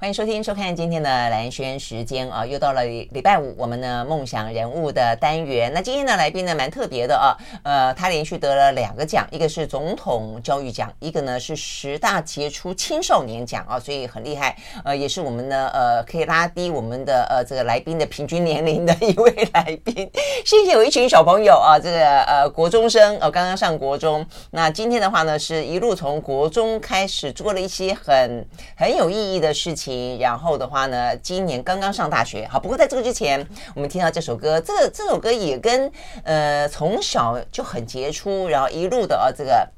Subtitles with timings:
[0.00, 5.70] 欢迎收听、收看今天的兰轩时间啊，又到了礼拜五，我们的梦想人物的单元。
[5.74, 14.56] 那今天的来宾呢，蛮特别的啊，呃，他连续得了两个奖，一个是总统教育奖，一个呢是十大杰出青少年奖啊，所以很厉害。
[14.86, 20.10] 呃，也是我们呢，呃，可以拉低我们的呃这个来宾的平均年龄的一位来宾。
[20.46, 24.26] 谢谢有一群小朋友啊，这个呃国中生哦，刚刚上国中。
[24.52, 29.89] 那今天的话呢，是一路从国中开始做了一些很很有意义的事情。
[30.18, 32.58] 然后的话呢，今年刚刚上大学，好。
[32.60, 35.90] 不过在这个之前，我们听到这首歌，这个这首歌也跟
[36.24, 39.68] 呃从小就很杰出，然后一路的啊这个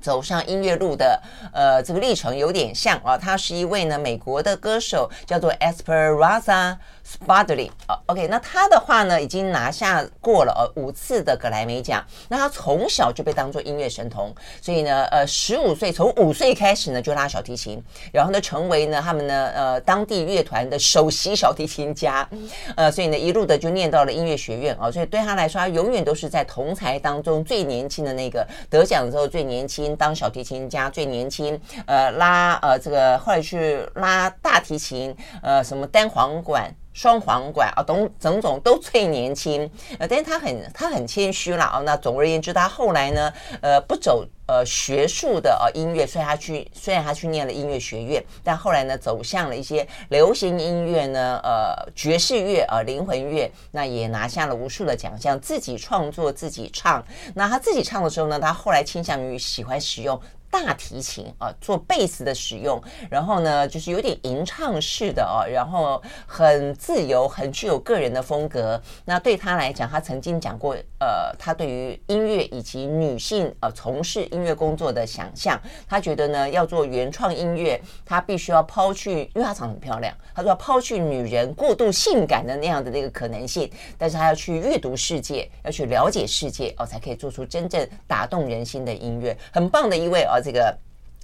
[0.00, 1.20] 走上音乐路的
[1.52, 3.18] 呃这个历程有点像啊。
[3.18, 6.76] 他是一位呢美国的歌手，叫做 Esperanza
[7.08, 12.04] Spalding 啊，OK，那他的话呢，已经拿下过了呃五次的格莱美奖。
[12.28, 22.28] 那他从小就被当作音乐神童，所以呢，呃，十五岁从五岁开始呢就拉小提琴，然后呢成为呢他们呢呃当地乐团的首席小提琴家，
[22.76, 24.76] 呃，所以呢一路的就念到了音乐学院。
[24.78, 36.70] 啊，所以对他来说，他永远都是在同才当中最年轻的那个，得奖的时候最年轻，当小提琴家最年轻，呃拉呃这个后来去拉大提琴，呃什么单簧管。
[36.98, 41.80] 双簧管啊，种种种都最年轻，呃，但是他很他很谦虚了啊。
[41.86, 57.00] 那总而言之，他后来呢，呃，不走呃学术的呃音乐，所以他去虽然他去念了音乐学院，但后来呢，走向了一些流行音乐呢，呃，爵士乐，呃，灵魂乐，那也拿下了无数的奖项，自己创作自己唱。
[57.32, 60.20] 那他自己唱的时候呢，他后来倾向于喜欢使用。
[60.50, 68.80] 大提琴啊，做贝斯的使用，然后呢，就是有点吟唱式的哦，然后很自由，很具有个人的风格。
[69.04, 90.37] 那对他来讲，他曾经讲过，呃，他对于音乐以及女性呃从事音乐工作的想象，他觉得呢，要做原创音乐，他必须要抛去，因为他长得很漂亮，他说要抛去女人过度性感的那样的那个可能性，但是他要去阅读世界，要去了解世界哦，才可以做出真正打动人心的音乐，很棒的一位哦。
[90.40, 90.76] 这个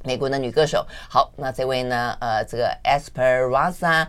[0.04, 2.14] 美国的女歌手，好，那这位呢？
[2.20, 4.06] 呃，这个 Esperanza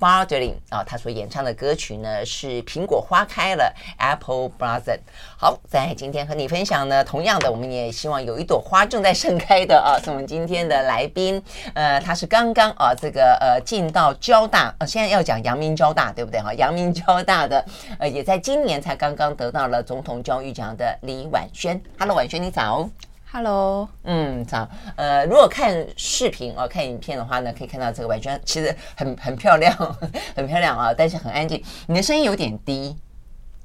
[0.00, 4.98] Spalding 啊，她所演唱的歌曲呢是《苹果花开了》（Apple Blossom）。
[5.38, 11.40] 好，在今天和你分享呢，同样的，我们也希望有一朵花正在盛开的啊，是我们今天的来宾。
[11.74, 16.40] 呃，他是刚刚啊，这个呃进到交大，呃，现在要讲阳明交大，对不对？
[16.40, 17.64] 哈，阳明交大的，
[18.00, 21.80] 呃，也在今年才刚刚得到了总统教育奖的李婉萱。
[22.00, 22.90] Hello，婉萱，你早。
[23.32, 29.72] Hello，嗯，好，呃，如果看视频啊、哦，看影片的话呢，可以看到这个外圈其实很很漂亮，
[30.34, 31.62] 很漂亮啊，但是很安静。
[31.86, 32.96] 你的声音有点低，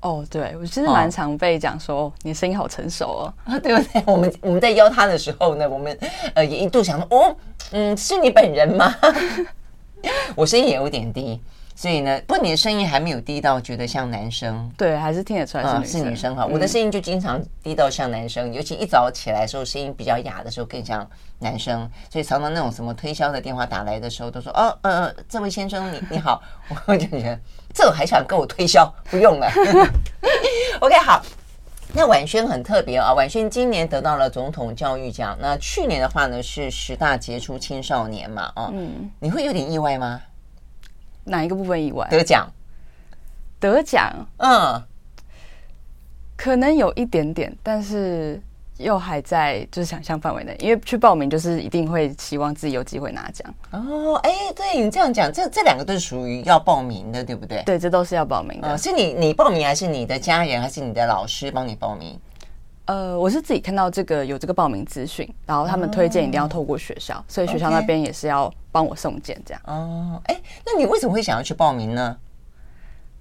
[0.01, 4.03] 哦，对，我其实蛮常被讲说、哦、你的声音好成熟哦， 啊，对不对？
[4.05, 5.97] 我们我们在邀他的时候呢，我们
[6.35, 7.35] 呃也一度想说，哦，
[7.71, 8.93] 嗯，是你本人吗？
[10.35, 11.41] 我声音也有点低。
[11.75, 16.45] 所以呢，不过你的声音还没有低到觉得像男生，对，还是听得出来是女生，嗯、是女生哈。
[16.45, 21.05] 嗯、我的声音就经常低到像男生，尤其一早起来的时候，声音比较哑的时候更像
[21.39, 21.89] 男生。
[22.09, 26.41] 所以常常那种什么推销的电话打来的时候，都说哦，呃，这位先生你你好，
[26.87, 27.39] 我就觉得
[27.73, 29.51] 这还想跟我推销，不用了。
[30.79, 31.21] OK，好。
[31.97, 40.21] 那婉萱很特别啊，婉萱今年得到了总统教育奖，那去年的话呢是十大杰出青少年嘛，啊，嗯，你会有点意外吗？
[41.25, 42.07] 哪一个部分意外？
[42.09, 42.47] 得奖，
[43.59, 44.81] 得奖，嗯，
[46.37, 48.41] 可能有一点点，但是
[48.77, 53.53] 又还在就是想象范围内，因为去报名就是一定会希望自己有机会拿奖。
[53.71, 57.63] 哦，哎，对你这样讲，这这两个都是属于要报名的，对不对？
[57.63, 58.73] 对，这都是要报名的。
[58.73, 62.19] 哦，是你你报名，还是你的家人，还是你的老师帮你报名？
[62.85, 69.61] 呃，我是自己看到这个有这个报名资讯，然后他们推荐一定要透过学校，哦、所以学校那边也是要帮我送件这样。
[69.65, 72.17] 哦，哎，那你为什么会想要去报名呢？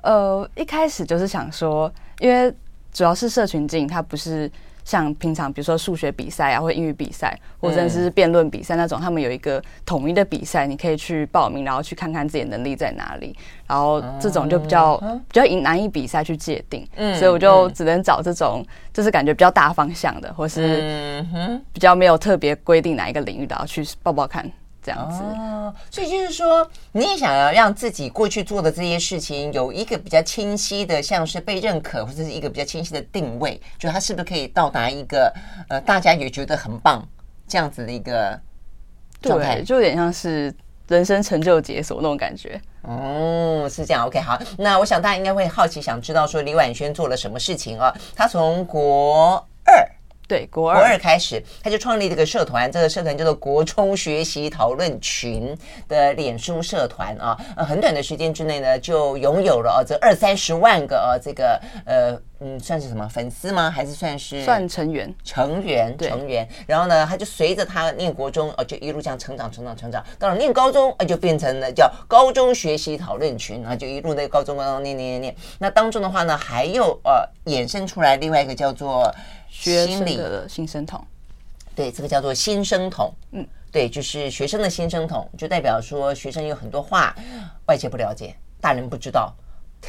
[0.02, 2.54] 呃，一开始就是想说，因为
[2.92, 4.50] 主要是社群经营，它不是。
[4.84, 13.34] 像平常比如说数学比赛啊，或英语比赛，或者是辩论比赛那种，他们有一个统一的比赛，你可以去报名，然后去看看自己的能力在哪里。
[13.66, 16.86] 然后这种就比较比较以难以比赛去界定，
[17.18, 21.24] 所以我就只能找这种就是感觉比较大方向的，或是
[21.72, 24.50] 比较没有特别规定哪一个领域的，然后去报报看。
[24.84, 35.32] 这样子哦，所以就是说，你也想要让自己过去做的这些事情有一个比较清晰的，像是被认可，或者是一个比较清晰的定位，就它是不是可以到达一个
[35.70, 37.02] 呃，大家也觉得很棒
[37.48, 38.38] 这样子的一个
[39.22, 40.54] 状态，就有点像是
[40.88, 42.60] 人生成就解锁那种感觉。
[42.82, 44.06] 哦，是这样。
[44.06, 47.90] OK，好，那我想大家应该会好奇，想知道说李婉萱做了什么事情啊？
[48.14, 49.88] 她从国二
[50.26, 55.56] 对，国二开始，他就创立这个社团，这个社团叫做“国中学习讨论群”
[55.86, 57.38] 的脸书社团啊。
[57.56, 63.70] 呃，很短的时间之内呢，就拥有了哦，这二三十万个呃，这个呃嗯，算是什么粉丝吗？
[63.70, 65.12] 还是算是算成员？
[65.24, 66.46] 成员，成员。
[66.66, 70.04] 然后呢，他就随着他念国中，呃，就一路这样成长，成长，成长。
[70.18, 75.36] 到了念高中，呃，就变成了叫“高中学习讨论群”，然后就一路在高中高中念念念念。
[75.58, 79.10] 那当中的话呢，还有呃衍生出来另外一个叫做。
[79.56, 81.00] 学生的新生统，
[81.76, 87.14] 对，这个叫做新生统，嗯，对，就是学生的新生统，就代表说学生有很多话
[87.66, 89.32] 外界不了解，大人不知道，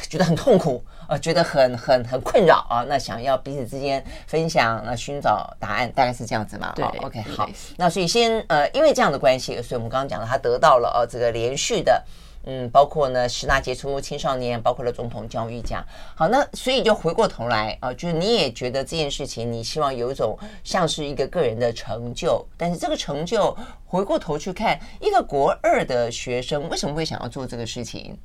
[0.08, 6.72] 觉得很痛苦啊、呃，觉得很很很困扰啊，那想要彼此之间分享，那寻找答案，大概是这样子嘛？
[6.76, 12.04] 对、哦、，OK，好，那所以先呃，因为这样的关系，所以我们刚刚讲了，他得到了呃这个连续的。
[12.48, 15.84] 嗯，包括呢十大杰出青少年，包括了总统教育奖。
[16.14, 23.52] 好，那所以就回过头来啊，就是你也觉得这件事情，你希望有一种像是一个个人的成就，但是这个成就
[23.84, 28.16] 回过头去看，一个国二的学生为什么会想要做这个事情，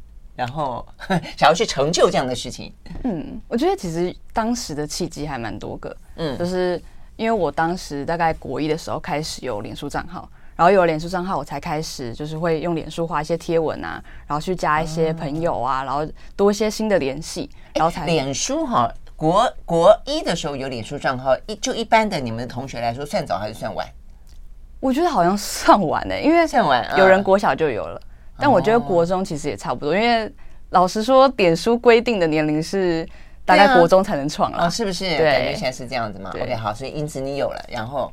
[0.42, 0.84] 然后
[1.38, 2.74] 想要去成就这样的事情？
[3.04, 6.82] 嗯，我觉得其实当时的契机还蛮多个，嗯，就是
[7.16, 10.28] 因为我当时大概国一的时候开始有脸书账号。
[10.56, 16.06] 然后有了脸书账号，我才开始就是会用脸书画一些贴文啊，然后去加一些朋友啊，然后
[16.36, 18.92] 多一些新的联系，然后才脸书哈。
[19.16, 23.88] 国国一的时候有脸书账号，一就一般的你们的同学来说，算早还是算晚？
[24.80, 28.00] 我觉得好像算晚的，因为算晚，有人国小就有了，
[28.42, 30.30] 但我觉得国中其实也差不多，因为
[30.72, 33.08] 老实说，脸书规定的年龄是
[33.46, 35.06] 大概国中才能创了，是不是？
[35.18, 36.32] 对，感觉现在是这样子嘛。
[36.34, 38.12] OK，好，所以因此你有了，然后。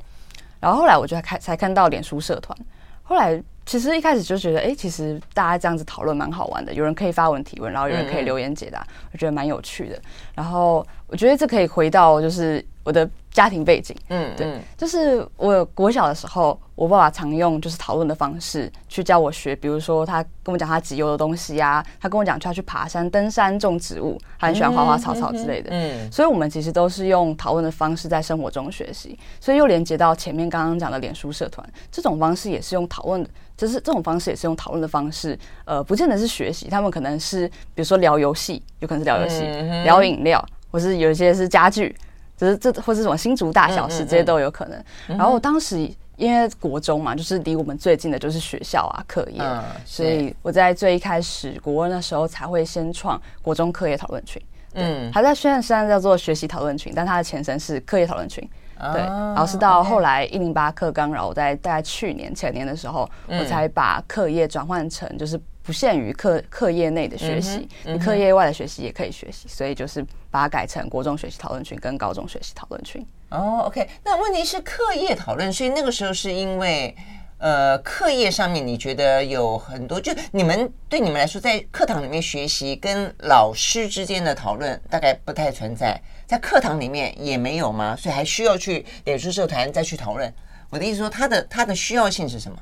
[0.60, 2.56] 然后后来我就开才看到脸书社团，
[3.02, 9.98] 后来其实一开始就觉得，哎，其实大家这样子讨论蛮好玩的，有人可以发文提问，然后有人可以留言解答，我觉得蛮有趣的。
[10.34, 13.08] 然后我觉得这可以回到就是我的。
[13.38, 33.25] 家庭背景，嗯，对，就是我国小的时候，我爸爸常用就是讨论的方式去教我学，比如说他跟我讲他集邮的东西啊，他跟我讲他要去爬山、登山、种植物，他很喜欢花花草草之类的，嗯，所以我们其实都是用讨论的方式在生活中学习，所以又连接到前面刚刚讲的脸书社团，这种方式也是用讨论，
[33.56, 39.43] 就是这种方式也是用讨论的方式，呃，不见得是学习，他们可能是比如说聊游戏，有可能是聊游戏，
[39.85, 41.94] 聊饮料，或是有一些是家具。
[42.38, 44.85] 只是这或是什么新竹大小事，这些都有可能。
[45.08, 49.43] 然后我当时因为国中嘛，就是离我们最近的就是学校啊，课业，
[49.85, 54.40] 所以我在最一开始国二那时候才会先创国中课业讨论群。
[54.75, 58.49] 嗯，还在虽然虽然叫做学习讨论群，但它的前身是课业讨论群。
[58.93, 65.40] 对，然后是到后来一零八课纲，然后我在大概去年前年的时候，我才把课业转换成就是。
[65.68, 73.06] 不限于课课业内的学习，你课业外的学习也可以学习，所以就是把它改成国中学习讨论群跟高中学习讨论群。
[73.28, 76.96] 哦，OK，那问题是课业讨论，所以那个时候是因为
[77.36, 87.94] 呃课业上面你觉得有很多，就你们对你们来说，在课堂里面学习跟老师之间的讨论大概不太存在，在课堂里面也没有吗？
[87.94, 90.32] 所以还需要去脸书社团再去讨论。
[90.70, 92.56] 我的意思说，它的它的需要性是什么？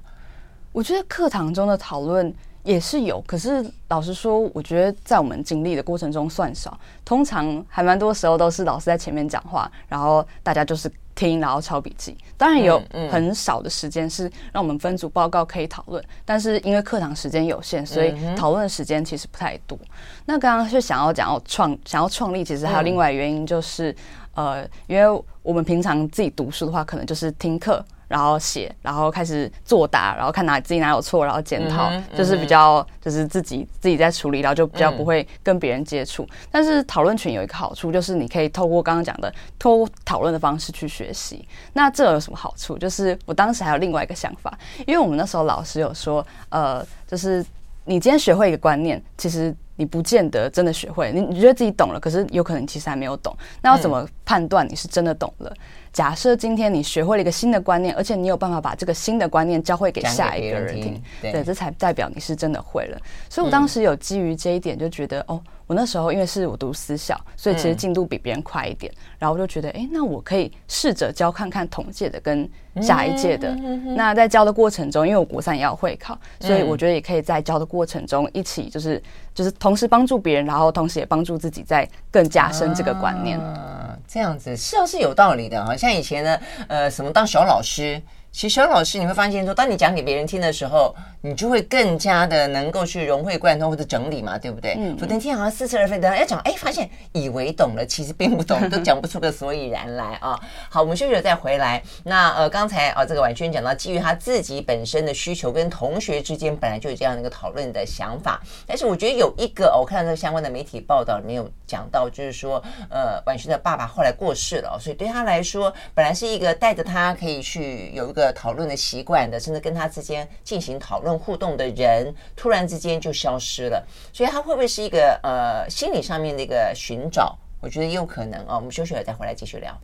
[0.72, 2.34] 我觉得课堂中的讨论。
[2.66, 6.76] 也是有，可是老实说，我觉得在我们经历的过程中算少。
[7.04, 12.16] 通常还蛮多时候都是老师在前面讲话，然后大家就是听，然后抄笔记。
[12.36, 19.78] 当然有很少的时间是让我们分组报告可以讨论，但是因为课堂时间有限，所以讨论的时间其实不太多。
[20.24, 23.94] 那刚刚是想要讲要创，想要创立，其实还有另外原因就是，
[24.34, 27.84] 呃，因为我们平常自己读书的话，可能就是听课。
[28.08, 36.22] 然后写，然后开始作答，然后看哪自己哪有错，然后检讨，嗯、就是比较就是自己自己在处理，然后就比较不会跟别人接触。
[36.24, 41.46] 嗯、但是讨论群有一个好处，就是你可以透过刚刚讲的透过讨论的方式去学习。
[41.72, 42.78] 那这有什么好处？
[42.78, 47.44] 就是我当时还有另外一个想法，因为我们那时候老师有说，呃，就是
[47.84, 53.36] 你今天学会一个观念，其实你不见得真的学会，你你觉得自己懂了，可是有可能其实还没有懂。
[53.62, 55.52] 那要怎么判断你是真的懂了？
[55.96, 63.00] 假设今天你学会了一个新的观念，而且你有办法把这个新的观念教会给下一个人听，对，这才代表你是真的会了。
[63.30, 72.48] 所以我当时有基于这一点，就觉得、哦，我那时候因为是我读私校，所以其实进度比别人快一点，嗯、然后我就觉得，哎，那我可以试着教看看同届的跟
[72.80, 73.48] 下一届的。
[73.50, 79.02] 嗯、那在教的过程中，因为我国三也要会考，所以我觉得也可以在教的过程中一起，就是
[79.34, 83.38] 就是同时帮助别人，然后同时也帮助自己，在更加深这个观念。
[83.40, 88.00] 啊这样子是要是有道理的好，像以前呢，呃，什么当小老师，
[88.36, 94.76] 其实小老师你会发现说，当你讲给别人听的时候，你就会更加的能够去融会贯通或者整理嘛，对不对？
[94.78, 94.94] 嗯。
[94.94, 100.38] 昨天听好像似是而非，等下要讲，哎，发现以为懂了，其实并不懂，都讲不出个所以然来啊。
[100.68, 101.82] 好，我们休息了再回来。
[102.04, 108.38] 那呃，刚才啊，这个婉萱讲到，基于他自己本身的需求，跟同学之间本来就有这样的一个讨论的想法。
[108.66, 118.25] 但是我觉得有一个，我看到这个相关的媒体报道里面有讲到，就是说，呃，婉萱的爸爸后来过世了，所以对他来说，本来是一个带着他可以去有一个。
[118.32, 123.84] 讨论的习惯的，甚至跟他之间进行讨论互动的人，突然之间就消失了。
[124.12, 127.36] 所以他会不会是一个呃心理上面的一个寻找？
[127.60, 128.56] 我觉得也有可能哦。
[128.56, 129.76] 我们休息了再回来继续聊。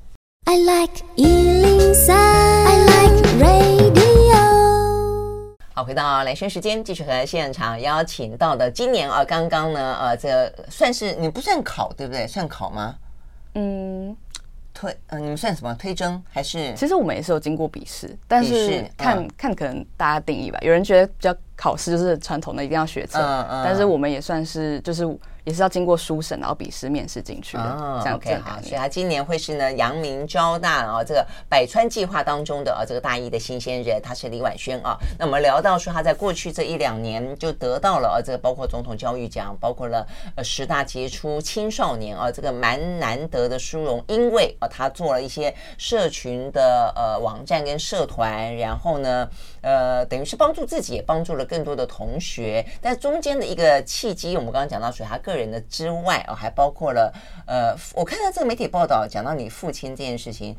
[0.44, 4.32] I like 103, I like radio。
[5.74, 12.26] 好，回到兰萱时间，继续和现场邀请到的今年啊，刚刚呢呃，这、算是你不算考对不对？
[12.26, 12.96] 算考吗？
[13.54, 14.16] 嗯。
[14.74, 16.72] 推嗯、呃，你们算什么推甄还是？
[16.74, 20.58] 其实我们也是有经过笔试，但是看、嗯、看可能大家定义吧。
[20.62, 23.18] 有人觉得比较考试就是传统的一定要学测，
[23.64, 25.06] 但是我们也算是就是。
[25.44, 27.64] 也是要经过书审，然后笔试面试进去的。
[27.64, 34.96] 哦、这样 OK 好，所以他今年会是呢阳明交大啊这个百川计划当中的啊这个大一的新鲜人，他是李婉萱啊。
[35.18, 40.06] 那我们聊到说他在过去这一两年就得到了啊这个包括总统教育奖，包括了
[40.36, 49.28] 呃十大杰出青少年啊这个蛮难得的殊荣，因为啊他做了一些社群的呃网站跟社团，然后呢
[49.62, 57.10] 呃等于是帮助自己也帮助了更多的同学，但中间的一个契机，我们刚刚讲到属于他个人的之外哦，还包括了
[57.46, 60.54] 呃，我看到这个媒体报道讲到你父亲这件事情，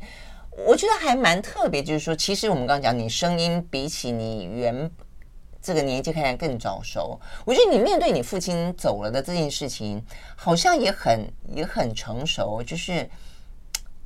[0.66, 1.82] 我觉得还蛮特别。
[1.82, 4.90] 就是说，其实我们刚刚讲，你声音比起你原
[5.60, 7.18] 这个年纪看起来更早熟。
[7.44, 10.04] 我觉得你面对你父亲走了的这件事情，
[10.36, 12.62] 好像也很也很成熟。
[12.62, 13.08] 就是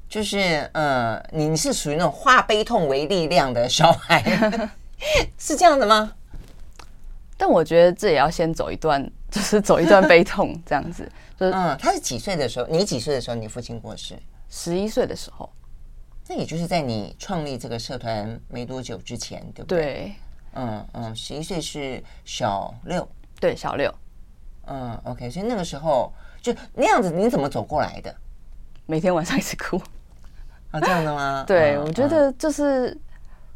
[0.09, 4.23] 就是呃，你是属于那种化悲痛为力量的小孩，
[5.39, 6.13] 是这样的吗？
[7.37, 9.11] 但我觉得这也要先走一段。
[9.31, 11.07] 就是走一段悲痛 这样子，
[11.39, 12.67] 就是嗯，他是几岁的时候？
[12.69, 13.37] 你几岁的时候？
[13.37, 14.19] 你父亲过世？
[14.49, 15.47] 十一岁的时候，
[16.27, 19.85] 那也就是在你创立这个社团没多久之前，对不对？
[19.85, 20.15] 对，
[20.55, 23.07] 嗯嗯，十一岁是小六，
[23.39, 23.95] 对，小六，
[24.65, 28.15] 嗯，OK，所以那个时候就那样子，你怎么走过来的？
[28.87, 29.77] 每天晚上一直哭
[30.71, 31.45] 啊，这样的吗？
[31.47, 32.99] 对，嗯，我觉得就是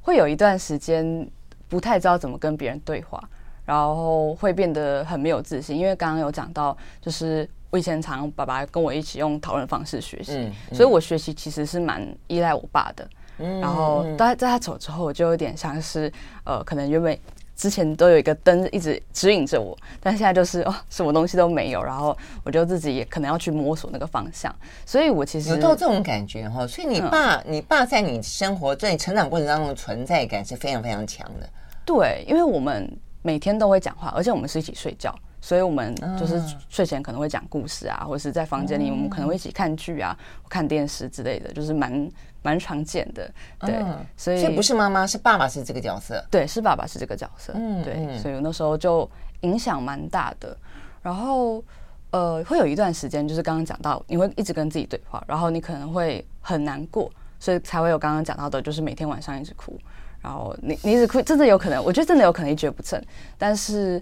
[0.02, 1.26] 会有一段时间
[1.68, 3.23] 不太知道怎么跟别人对话。
[3.64, 13.09] 然后会变得很没有自信，因为刚刚有讲到，就是我以前常爸爸跟我一起用讨论方式学习，嗯嗯、所以我学习其实是蛮依赖我爸的。
[13.38, 17.16] 嗯、然后在在他走之后，我就有点像是呃，可能原本
[17.56, 24.54] 之前都有一个灯一直指引着我，但现在就是哦，什么东西都没有，然后我就自己也可能要去摸索那个方向。
[24.85, 31.49] 所以我其实有到这种感觉哈，所以你爸，嗯、你爸在你生活在你成长过程当中的存在感是非常非常强的。
[31.85, 32.90] 对，因为我们。
[33.25, 40.12] 每天都会讲话，而且我们是一起睡觉，所以我们就是睡前可能会讲故事啊，或者是在房间里我们可能会一起看剧啊、
[40.49, 42.11] 看电视之类的，就是蛮
[42.42, 43.30] 蛮常见的。
[43.61, 43.82] 对，
[44.16, 46.22] 所以所以不是妈妈，是爸爸是这个角色。
[46.30, 47.52] 对，是爸爸是这个角色。
[47.56, 49.08] 嗯，对，所以那时候就
[49.40, 50.56] 影响蛮大的。
[51.02, 51.62] 然后
[52.11, 59.78] 呃，会有一段时间，就是刚刚讲到，你会一直跟自己对话，然后你可能会很难过，所以才会有刚刚讲到的，就是每天晚上一直哭。
[60.20, 63.04] 然后你你一直哭，真的有可能，我觉得真的有可能一蹶不振。
[63.37, 64.00] 但是，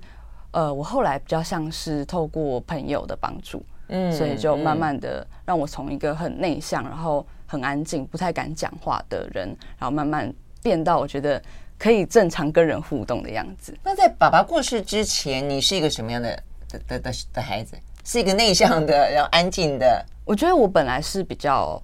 [0.50, 11.42] 呃，我后来比较像是透过朋友的帮助，嗯，所以就慢慢的让我从一个很内向，然后很安静、不太敢讲话的人，然后慢慢变到我觉得
[11.76, 13.76] 可以正常跟人互动的样子。
[13.83, 17.76] 那在爸爸过世之前，你是一个什么样的的的的的孩子？
[18.04, 20.07] 是一个内向的，然后安静的？
[20.25, 21.83] 我觉得我本来是比较，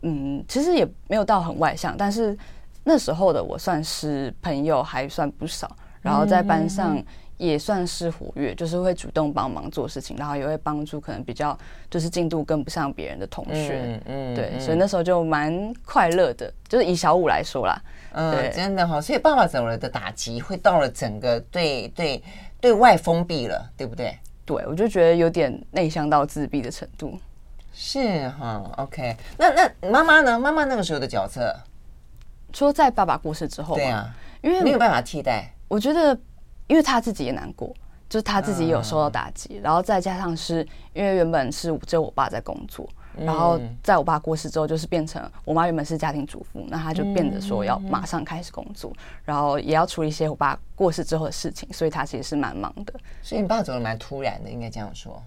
[0.00, 2.34] 嗯，其实也没有到很外向，但是。
[2.84, 7.00] 那时候的我算是朋友还算不少，然后在班上
[7.42, 11.58] 也算是活跃，就是会主动帮忙做事情，然后也会帮助可能比较
[11.90, 17.82] 就是进度跟不上别人的同学，嗯，对，所以那时候就蛮快乐的，就是以小五来说啦，
[18.12, 22.22] 嗯，真的哈，所以爸爸走了的打击会到了整个对对
[22.60, 24.16] 对外封闭了，对不对？
[24.44, 27.18] 对，我就觉得有点内向到自闭的程度，
[27.72, 30.38] 是哈，OK，那那妈妈呢？
[30.38, 31.52] 妈妈那个时候的角色？
[32.52, 35.52] 说在爸爸过世之后，对啊，因为没有办法替代。
[35.68, 36.14] 我觉得，
[36.66, 37.74] 因为他自己也难过，
[38.08, 48.92] 就是他自己也有受到打击，然后再加上是因为原本是只有我爸在工作，然后在我爸过世之后，就是变成我妈原本是家庭主妇，那她就变得说要马上开始工作，
[49.24, 52.94] 然后也要处理一些我爸过世之后的事情，所以她其实是蛮忙的。
[53.22, 55.22] 所以你爸走的蛮突然的，应该这样说。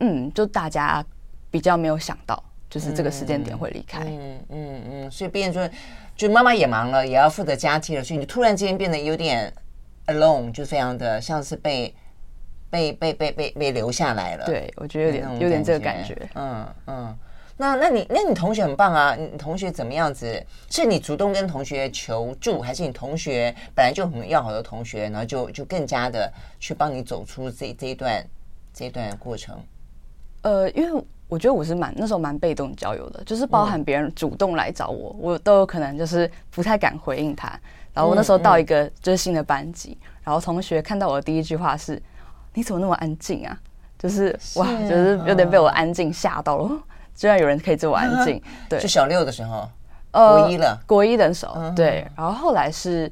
[0.00, 1.04] 嗯，就大家
[1.50, 2.42] 比较没有想到。
[2.70, 4.02] 就是这个时间点会离开。
[4.04, 5.74] 嗯嗯嗯，所以变成说，
[6.16, 9.52] 就妈妈也忙了，也要负责家庭了，所以你突然之间变得有点
[10.14, 11.94] alone，就非常的像是被
[12.70, 14.46] 被被被被被留下来了。
[14.46, 16.16] 对，我觉得有点有点这个感觉。
[16.34, 17.18] 嗯嗯。
[17.58, 19.14] 那那你那你同学很棒啊！
[19.14, 20.44] 你同学怎么样子？
[20.70, 28.24] 是你主动跟同学求助，还是你同学本来就很要好的同学，然后就就更加的去帮你走出这这一段
[28.72, 29.56] 这一段过程？
[30.40, 37.60] 呃，因为我觉得我是蛮那时候蛮被动交友的，就是包含别人主动来找我，嗯、我都有可能就是不太敢回应他。
[37.94, 42.00] 然后我那时候到一个就是新的班级，嗯嗯、然后同学看到我的第一句话是
[42.54, 43.58] ：“你怎么那么安静啊？”
[43.98, 46.70] 就是，是哇，就是有点被我安静吓到了。
[47.14, 49.68] 居然有人可以这么安静， 对，就小六的时候，
[50.12, 53.10] 呃，国一了，国一的时候，对，然后后来是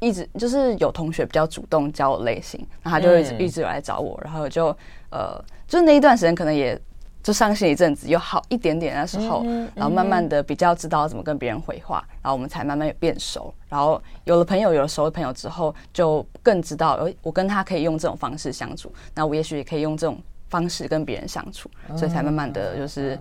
[0.00, 4.66] 一直就是有同学比较主动教我类型，然后他就一直一直有来找我，然后就
[5.10, 6.78] 呃，就那一段时间可能也
[7.22, 9.44] 就伤心一阵子，有好一点点那时候，
[9.74, 23.18] 然后慢慢的比较知道怎么跟别人回话，然后我们才慢慢变熟，然后有了朋友，有了熟的朋友之后，就更知道，呃，我跟他可以用这种方式相处，那我也许也可以用这种方式跟别人相处，所以才慢慢的就是。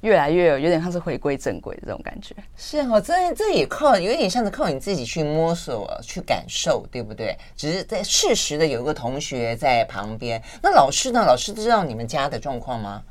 [0.00, 2.34] 越来越有，有点像是回归正轨的这种感觉。
[2.58, 7.34] 是哦，这这也靠有点像是靠你自己去摸索、去感受，对不对？
[7.56, 10.38] 只是在适时的有一个同学在旁边。
[10.62, 11.24] 那老师呢？
[11.24, 13.02] 老师知道你们家的状况吗？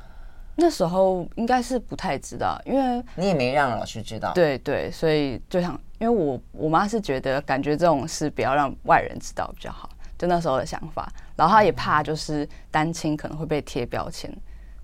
[0.56, 4.32] 那时候应该是不太知道，因为你也没让老师知道。
[4.32, 11.12] 对对，所以就想，因为我我妈是觉得，感觉这种事不要让外人知道比较好，就那时候的想法。
[11.36, 14.32] 然后她也怕就是单亲可能会被贴标签。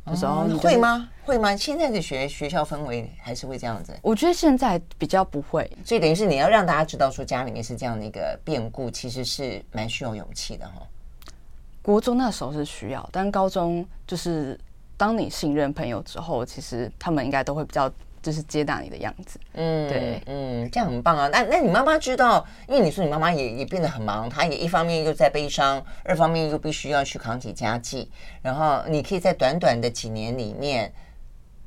[0.06, 1.08] 有时候会吗？
[1.24, 1.54] 会吗？
[1.54, 3.94] 现在的学学校氛围还是会这样子？
[4.02, 10.82] 我觉得现在比较不会，所以等于是你要让大家知道说家里面是这样的一个变故，其实是蛮需要勇气的哈。
[11.82, 14.58] 国中那时候是需要，但高中就是
[15.00, 17.90] 当你信任朋友之后，其实他们应该都会比较。
[18.22, 21.26] 就是接纳你的样子，嗯，对，嗯，这样很棒啊。
[21.28, 28.10] 那那你妈妈知道，因为你说你妈妈也也变得很忙，她也一方面又在悲伤，二方面又必须要去扛起家计，
[28.42, 30.92] 然后你可以在短短的几年里面，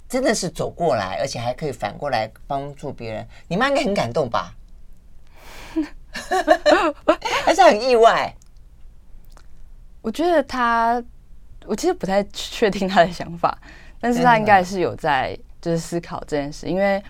[0.08, 4.54] 真的是走过来，而且还可以反过来帮助别人，你妈应该很感动吧？
[7.44, 8.32] 还是很意外？
[10.04, 11.04] 我觉得她，
[11.66, 13.58] 我其实不太确定他的想法，
[14.00, 15.38] 但是他应该是有在。
[15.64, 17.02] 就是思考这件事，因为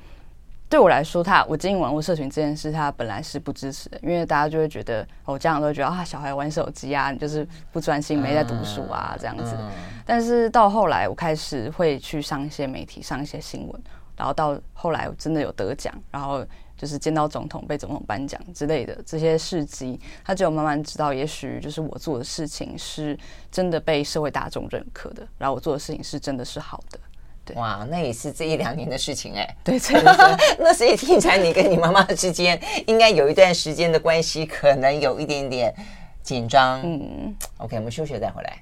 [0.70, 9.58] 对我来说，他我经营网络社群这件事，他本来是不支持的，因为大家就会觉得，我家长都会觉得啊，小孩玩手机啊，你就是不专心，没在读书啊，这样子。
[10.06, 13.84] 但是到后来，我开始会去上一些媒体，上一些新闻，
[14.16, 16.46] 然后到后来我真的有得奖，然后
[16.84, 23.18] 就是见到总统，被总统颁奖之类的这些事迹，他只有慢慢知道，也许就是我做的事情是
[23.50, 27.00] 真的被社会大众认可的，然后我做的事情是真的是好的。
[27.46, 29.56] 对哇，那也是这一两年的事情哎、欸。
[29.64, 30.04] 对，所以。
[30.60, 35.74] 那所以听起来，你跟你妈妈之间应该有一段时间的关系，可能有一点点
[36.22, 36.82] 紧张。
[36.84, 38.62] 嗯，OK，我们休息再回来。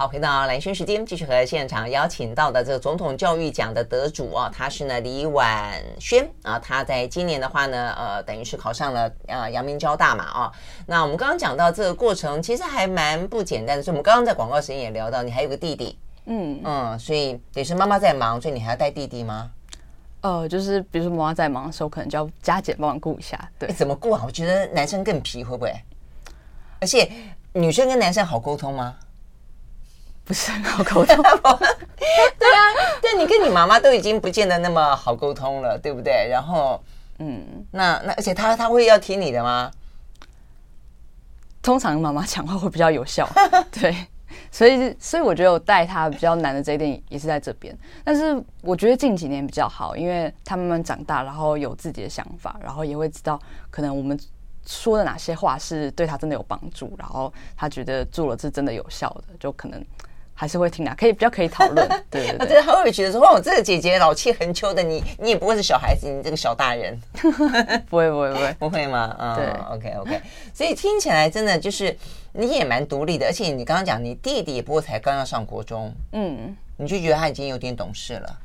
[0.00, 10.52] 好，回到蓝轩时间，继续和现场邀请到的这个总统教育奖的得主啊，他是呢李婉轩啊，他在今年的话呢，呃，等于是考上了呃阳明交大嘛啊。
[10.86, 13.82] 那我们刚刚讲到这个过程，其实还蛮不简单的。
[13.82, 19.50] 所以我们刚刚在广告时间也聊到，你还有个弟弟，嗯嗯，所以也是妈妈在忙，所以你还要带弟弟吗？
[20.22, 23.38] 呃，就是比如说妈妈在忙的时候，可能就要加减帮忙顾一下。
[23.58, 24.22] 对，怎么顾啊？
[24.24, 25.70] 我觉得男生更皮，会不会？
[26.80, 27.06] 而且
[27.52, 28.96] 女生跟男生好沟通吗？
[30.30, 31.16] 不是很好沟通，
[32.38, 32.62] 对啊，
[33.02, 36.28] 但你跟你妈妈都已经不见得那么好沟通了，对不对？
[36.30, 36.80] 然后，
[37.18, 39.72] 嗯，那那而且他他会要听你的吗？
[41.60, 43.28] 通常妈妈讲话会比较有效，
[43.74, 44.06] 对，
[44.52, 47.76] 所以所以我觉得我带他比较难的这一点也是在这边。
[48.04, 53.36] 但是我觉得近几年比较好，因为他慢慢长大，然后有自己的想法，然后也会知道
[53.68, 54.16] 可能我们
[54.64, 59.84] 说的哪些话是对他真的有帮助，然后他觉得做了是真的有效的，就可能。
[60.40, 61.86] 还是会听的，可以比较可以讨论。
[62.08, 66.98] 对对对，他会不会觉得说，哇，我这个姐姐老气横秋的，你你也不会是小孩子，你这个小大人，
[67.90, 69.14] 不会不会不会 不会吗？
[69.20, 70.22] 嗯，对，OK OK。
[70.54, 71.94] 所以听起来真的就是
[72.32, 78.38] 你也蛮独立的，而且你刚刚讲你弟弟也不过才刚要上国中，嗯，你就觉得他已经有点懂事了。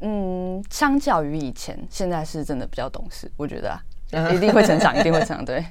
[0.00, 5.44] 嗯，相较于以前，现在是真的比较懂事，我觉得啊，一定会成长，一定会成长。
[5.44, 5.64] 对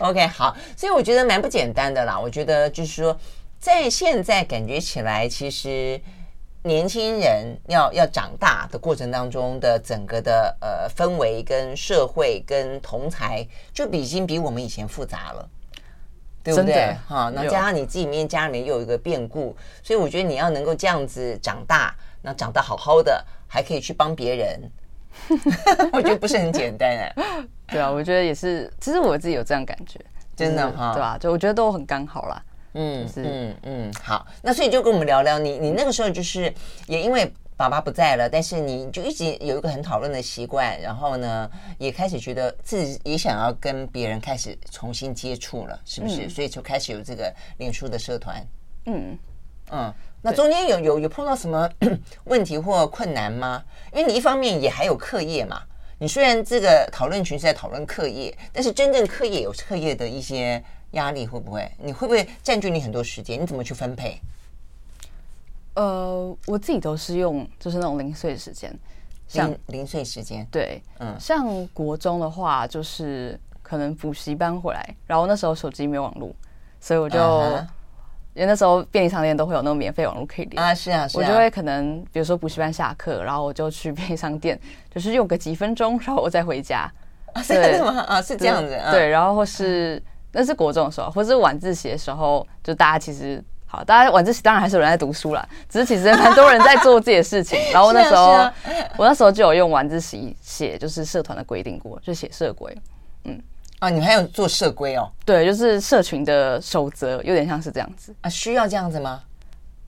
[0.00, 2.18] ，OK，好，所以我觉得蛮不简单的啦。
[2.18, 3.16] 我觉得就是说。
[3.62, 6.00] 在现在感觉起来，其实
[6.64, 15.48] 年轻人要要长大的过程当中的整个的呃氛围跟社会跟同才，就已经比我们以前复杂了。
[16.44, 16.92] 对不对？
[17.06, 24.60] 哈，那加上你自己面家里面又有一个变故，所以我觉得你要能够这样子长大，那长得好好的，还可以去帮别人，
[25.94, 27.14] 我觉得不是很简单哎。
[27.70, 30.00] 对啊，我觉得也是，其实我自己有这样感觉，
[30.34, 31.16] 真的哈，对吧？
[31.16, 32.42] 就我觉得都很刚好啦。
[32.74, 36.52] 嗯嗯嗯，好，那所以就跟我们聊聊你，你那个时候就是
[36.86, 37.32] 也因为。
[37.54, 46.26] 爸爸不在了，但是你就一直有一个很讨论的习惯，然后呢，也开始觉得自己也想要跟别人开始重新接触了，是不是？
[46.26, 48.44] 嗯、所以就开始有这个脸书的社团。
[48.86, 49.16] 嗯
[49.70, 51.70] 嗯，那中间有有有碰到什么
[52.24, 53.62] 问题或困难吗？
[53.92, 55.62] 因为你一方面也还有课业嘛，
[55.98, 60.60] 你虽然这个讨论群是在讨论课业，但是真正课业有课业的一些
[60.92, 61.70] 压力，会不会？
[61.78, 63.40] 你会不会占据你很多时间？
[63.40, 64.18] 你怎么去分配？
[65.74, 68.70] 呃，我自己都是用就是那种零碎时间，
[69.26, 76.30] 像零零碎时间，对，嗯，像国中的话，就是可能补习班回来，然后那时候手机没有网络，
[76.78, 77.66] 所以我就、uh huh.
[78.34, 84.60] 因为那时候便利商店都会有那种免费网络可以连啊，是啊，是啊，我就会可能比如说补习班下课，然后我就去便利商店，
[84.94, 86.90] 就是用个几分钟，然后我再回家。
[87.32, 88.02] 啊，是这样吗？
[88.02, 90.02] 啊，是这样子，对，然后或是
[90.32, 93.42] 那是国中的时候，或是晚自习的时候，就大家其实。
[93.64, 97.58] 好，大家晚自习当然还是有人在读书啦，只是其实蛮多人在做自己的事情。
[97.72, 98.54] 然后那 时候，啊啊、
[98.98, 102.70] 我那时候就有用晚自习写，就是社团的规定过，就写社规。
[103.24, 103.40] 嗯，
[103.78, 105.10] 啊，你们还有做社规哦？
[105.24, 108.28] 对，就是社群的守则，有点像是这样子啊。
[108.28, 109.22] 需要这样子吗？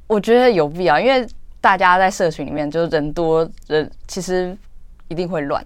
[0.06, 1.28] 我觉得有必要，因为
[1.60, 4.56] 大家在社群里面，就是人多人，其实
[5.08, 5.62] 一定会乱。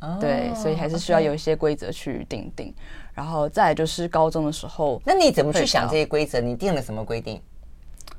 [0.00, 2.74] 哦、对，所以还是需要有一些规则去定定。
[3.14, 6.40] 然后再就是高中的时候，那你怎么去想这些规则？
[6.40, 7.40] 你定了什么规定？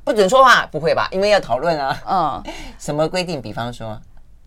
[0.03, 1.07] 不准说话，不会吧？
[1.11, 1.97] 因为要讨论啊。
[2.05, 3.41] 嗯， 什么规定？
[3.41, 3.99] 比方说，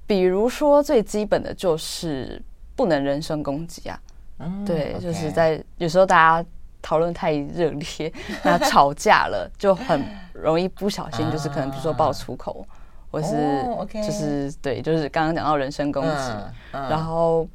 [0.07, 2.41] 比如说最基本的就是
[2.77, 3.99] 不能人身攻击啊。
[4.39, 6.49] 嗯，对.就是在有时候大家
[6.81, 8.13] 讨论太热烈，
[8.45, 16.33] 那吵架了就很容易不小心，就是可能比如说爆粗口，啊、或是就是对，就是刚刚讲到人身攻击，
[16.71, 17.49] 然后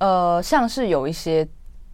[0.00, 1.48] 呃，像是有一些。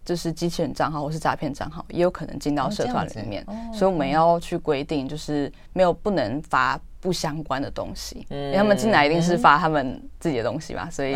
[0.06, 11.14] 就是机器人账号或是诈骗账号，也有可能进到社团里面，哦哦、所以我们要去规定，就是没有不能发不相关的东西，嗯、因为他们进来一定是发他们自己的东西嘛，所以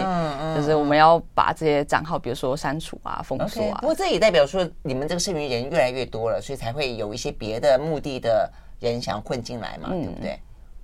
[0.57, 3.77] 就是我们要把这些账号，比如说删除啊、封锁啊。
[3.77, 8.51] Okay, 不过这也代表说，你们这个社群人越来越多了，所以才会有一些别的目的的
[8.81, 10.41] 人想混进来嘛，嗯、对不对？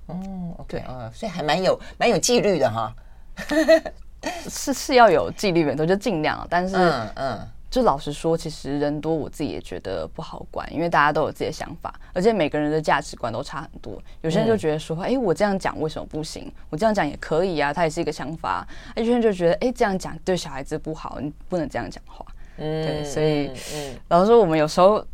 [0.06, 0.16] 哦
[0.58, 2.94] ，okay, 对啊，所以还蛮有蛮有纪律的哈。
[4.48, 7.10] 是是要有纪律的，就尽量，但是嗯。
[7.16, 14.02] 嗯就老实说，其实人多，我自己也觉得不好管，因为大家都有自己的想法，而且每个人的价值观都差很多。
[14.22, 16.50] 有些人就觉得说，哎、嗯欸，我这样讲为什么不行？
[16.70, 18.66] 我这样讲也可以啊，他也是一个想法。
[18.96, 22.24] 有些人就觉得，哎、欸，这样讲对小孩子不好，你不能这样讲话。
[22.56, 25.04] 嗯，对，所以，嗯，老实说，我们有时候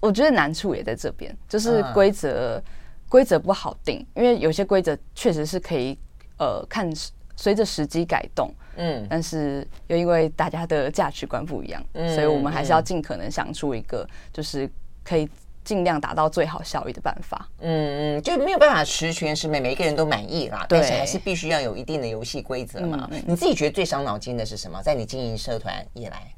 [0.00, 2.60] 我觉得难处也在这边，就是规则
[3.08, 5.96] 规则不好定，因为有些规则确实是可以，
[6.36, 6.90] 呃，看
[7.36, 8.52] 随着时机改动。
[8.78, 14.70] 嗯，但是又因为大家的价值观不一样，嗯，所以我们还是要尽可能想出一个，就是
[15.04, 15.28] 可以
[15.64, 17.46] 尽量达到最好效益的办法。
[17.60, 20.64] 嗯嗯，就没有办法十全十美，每一个人都满意啦。
[20.68, 23.08] 对，但是还是必须要有一定的游戏规则嘛。
[23.10, 24.80] 嗯，你自己觉得最伤脑筋的是什么？
[24.82, 26.32] 在你经营社团以来，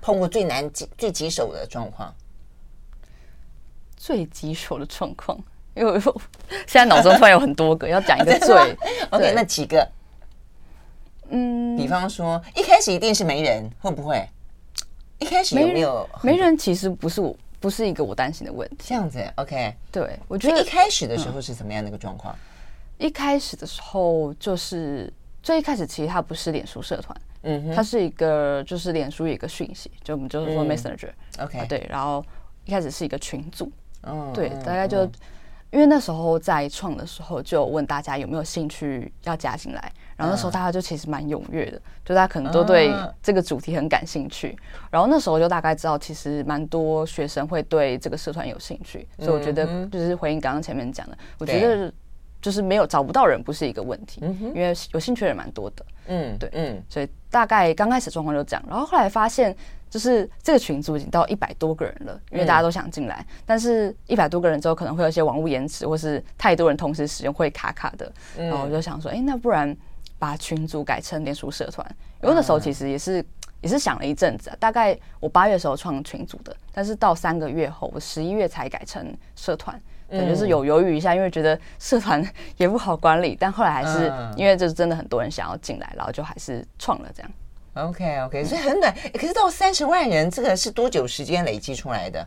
[0.00, 2.12] 碰过最难、最棘手的状况？
[3.96, 5.38] 最棘手的状况，
[5.76, 6.00] 因为我
[6.66, 8.56] 现在脑中突然有很多个，要讲一个最
[9.10, 9.88] OK，那几个？
[11.32, 14.24] 嗯，比方说一开始一定是没人，会不会？
[15.18, 16.56] 一开始有没有没人？
[16.56, 18.76] 其实不是我，不是一个我担心的问题。
[18.80, 19.74] 这样子，OK。
[19.90, 22.36] 对，我觉得一开始的时候是怎么样的一个状况？
[22.98, 31.86] 一开始的时候就是最一开始，其实它不是脸书社团，嗯哼，它是一个就是脸书一个讯息，就我们就是说 Messenger，OK，对。
[31.88, 32.24] 然后
[32.64, 33.70] 一开始是一个群组，
[34.02, 35.04] 嗯，对，大概就
[35.70, 39.92] 因为那时候在创的时候就问大家有没有兴趣要加进来。
[40.22, 44.56] 然后那时候大家就其实蛮踊跃的，就大家可能都对这个主题很感兴趣。
[44.88, 51.92] 然后那时候就大概知道，其实蛮多学生会对这个社团有兴趣，所以我觉得就是回应刚刚前面讲的，我觉得
[52.40, 55.84] 就是没有找不到人不是一个问题，因为有兴趣的人蛮多的。
[56.06, 58.64] 嗯，对，嗯，所以大概刚开始状况就这样。
[58.68, 59.56] 然后后来发现，
[59.88, 68.12] 就是这个群组已经到一百多个人了，因为大家都想进来，但是一百多个人之后可能会有一些网络延迟，或是太多人同时使用会卡卡的。
[68.36, 69.76] 然后我就想说，哎，那不然。
[70.22, 71.84] 把群组改成脸书社团，
[72.22, 73.24] 因为那时候其实也是
[73.60, 74.56] 也是想了一阵子啊。
[74.60, 79.76] 大概我八月时候创群组的，但是到三个月后，我十一月才改成社团，
[80.08, 82.24] 对，就是有犹豫一下，因为觉得社团
[82.56, 83.36] 也不好管理。
[83.36, 87.32] 但后来还是因为就是真的很多人想要进来，然后就还是创了这样。
[87.74, 92.24] OK OK，所以很短，可是到三十万人，这个是多久时间累积出来的？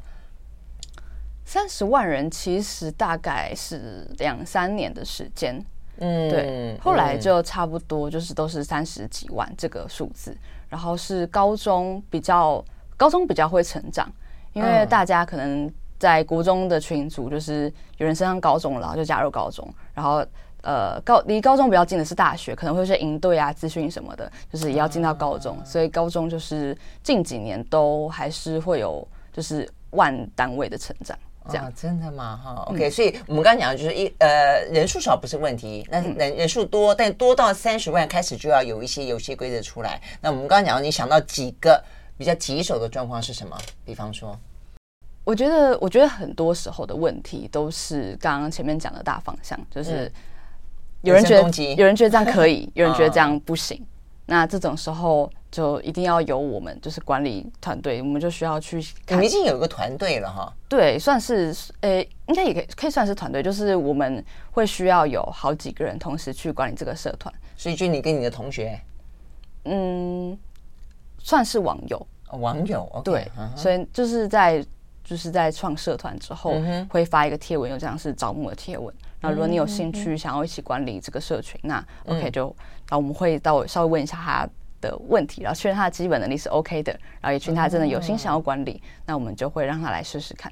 [1.45, 5.65] 三十万人其实大概是两三年的时间。
[5.99, 10.35] 嗯，对，后来就差不多就是都是三十几万这个数字，
[10.67, 12.63] 然后是高中比较
[12.97, 14.11] 高中比较会成长，
[14.53, 20.25] 因为大家可能在国中的群组，就是有人升上高中了，然后就加入高中，然后
[20.61, 31.17] 呃高离高中比较近的是大学，可能会是营队啊、资讯什么的，就是也要进到高中，所以高中就是近几年都还是会有就是万单位的成长。
[31.49, 32.39] 这样、哦、真的吗？
[32.43, 40.01] 哈，OK，、嗯、所以我们刚刚讲的就是一呃人数少不是问题，那人人数多，但多到三十万开始就要有一些游戏规则出来。
[40.21, 41.83] 那我们刚刚讲到，你想到几个
[42.17, 43.57] 比较棘手的状况是什么？
[43.85, 44.37] 比方说，
[45.23, 50.11] 我觉得我觉得很多时候的问题都是刚刚前面讲的大方向，就是
[51.01, 53.85] 有人觉得有人觉得这样可以， 有人觉得这样不行。
[54.27, 59.15] 那这种时候就一定要由我们，就是管理团队，我们就需要去看。
[59.15, 60.51] 你们已经有一个团队了哈？
[60.67, 67.33] 对，算是诶、欸，应该也可以可以算是团队，就是我们会需要有好几个人同时去管理这个社团。
[67.55, 68.79] 所以就你跟你的同学，
[69.65, 70.37] 嗯，
[71.19, 74.65] 算是网友，网友、okay, 对，所以就是在
[75.03, 76.55] 就是在创社团之后，
[76.89, 78.93] 会发一个贴文，有这样是招募的贴文。
[79.25, 82.45] 那如果你有兴趣想要一起管理这个社群，那 OK 就，
[82.89, 84.47] 然后我们会到稍微问一下他
[84.81, 90.51] 的问题，然后确认他的基本能力是 OK 的，然后也确认他真的有心想要管理，那我们就会让他来试试看。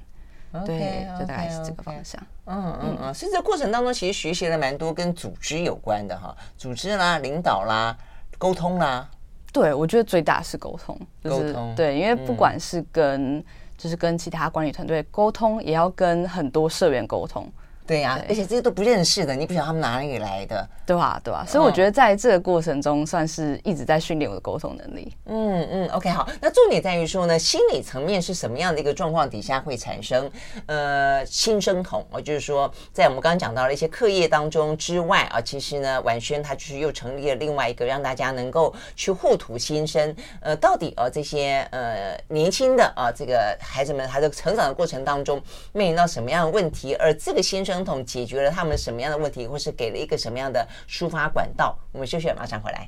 [0.66, 2.22] 对，就大概是这个方向。
[2.46, 7.98] 嗯嗯嗯，所以这个过程当中其实学习了蛮多跟组织有关的哈，组织啦、领导啦、
[8.38, 9.10] 沟通啦。
[9.52, 11.74] 对，我觉得最大是沟通，沟通。
[11.76, 13.44] 对，因为不管是跟
[13.78, 17.52] 就是跟其他管理团队沟通，也要跟很多社员沟通。
[17.86, 21.22] 对呀、啊，而且这些都不认识的，你不晓得他们哪里来的，对吧、啊？
[21.24, 21.46] 对吧、啊？
[21.46, 25.13] 所以我觉得在这个过程中，算是一直在训练我的沟通能力。
[25.26, 26.28] 嗯嗯，OK，好。
[26.41, 30.30] 那重点在于说呢，心理层面是什么样的一个状况底下会产生
[30.65, 32.06] 呃新生统？
[32.12, 40.15] 哦，就是说，在我们刚刚讲到了一些课业当中之外啊，其实呢，婉萱她就是又成立了另外一个让大家能够去互吐心声。
[40.41, 45.41] 呃，到底啊这些呃年轻的啊这个孩子们，他的成长的过程当中
[45.72, 46.93] 面临到什么样的问题？
[46.96, 51.76] 而这个新生生统解决了他们什么样的问题，或是给了一个什么样的抒发管道？
[51.92, 52.88] 我们休息，马上回来。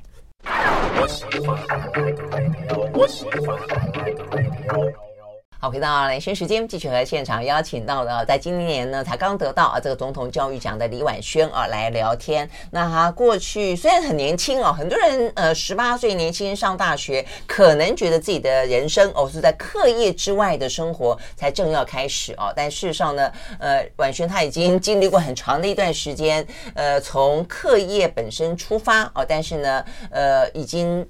[5.66, 12.48] 好，回到兰萱时间，继续和现场邀请到的，在今年呢才刚得到啊这个总统教育奖的李婉萱啊来聊天。
[12.70, 31.04] 那他过去虽然很年轻哦，很多人呃十八岁年轻人上大学，可能觉得自己的人生哦是在课业之外的生活才正要开始哦，但事实上呢，呃，婉萱他已经经历过很长的一段时间，呃，从课业本身出发哦，但是呢，呃，已经。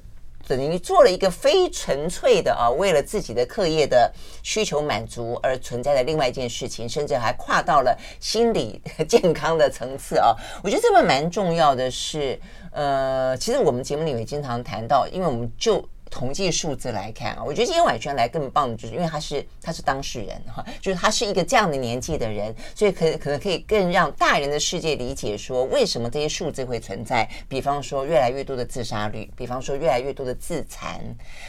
[0.46, 4.10] 等于做了一个非纯粹的啊，为了自己的课业的
[4.42, 10.34] 需求满足而存在的另外一件事情，甚至还跨到了心理 健康的层次啊。
[10.62, 12.38] 我觉得这个蛮重要的是，
[12.70, 15.86] 呃，其实我们节目里面经常谈到，因为我们就。
[16.10, 27.28] 统计数字来看啊，我觉得今天晚上来更棒的就是因为他是他是当事人哈，就是他是一个这样的年纪的人，所以可可能可以更让大人的世界理解说为什么这些数字会存在。
[27.48, 31.00] 比方说越来越多的自杀率，比方说越来越多的自残，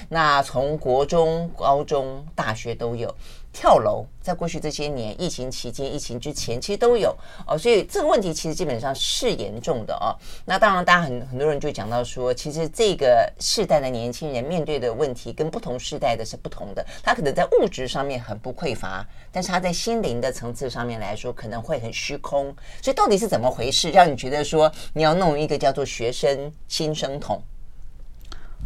[0.09, 3.13] 那从国中、高中、大学都有。
[3.59, 7.09] 跳楼，在过去这些年，疫情期间、疫情之前，其实都有
[7.47, 10.13] 哦，所以这个问题其实基本上是严重的哦。
[10.45, 16.85] 那当然，大家很很多人就讲到说，其实这个世代的年轻人面对的问题跟不同世代的是不同的。
[17.01, 22.55] 他可能在物质上面很不匮乏，但是他在心灵的层次上面来说，可能会很虚空。
[22.79, 27.41] 所以到底是怎么回事，让你觉得说你要弄一个叫做学生新生统？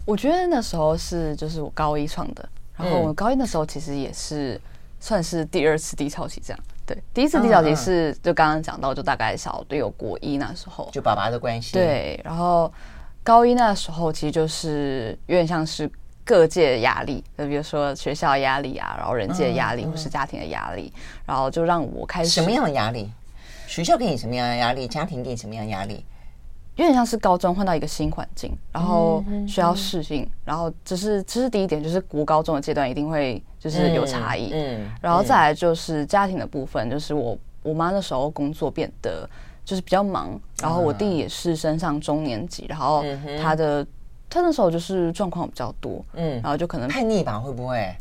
[0.06, 4.60] 我觉得那时候是就是我高一创的，然后我高一的时候其实也是。
[5.01, 6.97] 算是第二次低潮期，这样对。
[7.13, 11.73] 第一次低潮期是就刚刚讲到，就大概小队友国一那时候，就爸爸的关系。
[11.73, 12.71] 对，然后
[13.23, 15.91] 高一那时候其实就是有点像是
[16.23, 20.93] 各界的压力，就比如说学校压力啊，然后人际的压力，或是家庭的压力，
[21.25, 23.11] 然后就让我开始什么样的压力？
[23.67, 24.87] 学校给你什么样的压力？
[24.87, 26.05] 家庭给你什么样的压力？
[26.75, 39.30] 有点像是高中换到一个新环境，然后需要适应，然后这是这是第一点，就是国高中的阶段一定会就是有差异，嗯，然后再来就是家庭的部分，就是我我妈那时候工作变得
[39.63, 43.06] 就是比较忙，然后我弟也是升上中年级，然后
[43.39, 43.86] 他的
[44.28, 47.95] 他那时候就是状况比较多，嗯，然后就可能叛逆吧，会不会？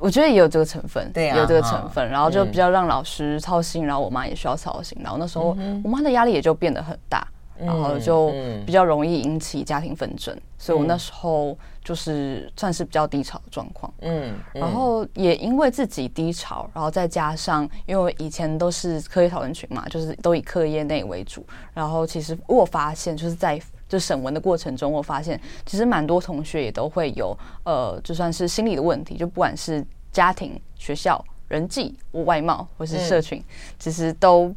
[0.00, 7.24] 我觉得也有这个成分，对啊，有这个成分，然后就比较让老师操心，然后我妈也需要操心，然后那时候我妈的压力也就变得很大。
[7.58, 8.34] 然后就
[8.66, 13.92] 比较容易引起家庭纷争，所以我那时候就是算是比较低潮的状况。
[14.00, 33.40] 嗯，然后也因为自己低潮，然后再加上因为以前都是课业讨论群嘛，就是都以课业内为主，然后其实我发现就是在就审文的过程中，我发现其实蛮多同学也都会有呃，就算是心理的问题，就不管是家庭、学校、人际、或外貌或是社群，
[33.78, 34.52] 其实都。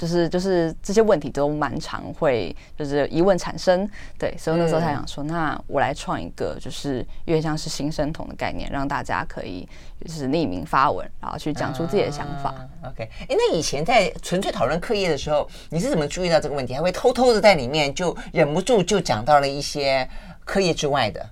[0.00, 3.86] 就是就是这些问题都蛮常会就是疑问产生，
[4.18, 9.68] 对，所以那时候他想说，那我来创一个就是有点像是新生统的概念，让大家可以
[10.02, 12.54] 就是匿名发文，然后去讲出自己的想法。
[12.82, 16.72] Uh, OK，哎，那以前在纯粹讨论课业的时候，你是怎么注意到这个问题？
[16.72, 20.08] 还会偷偷的在里面就忍不住就讲到了一些
[20.46, 21.28] 课业之外的？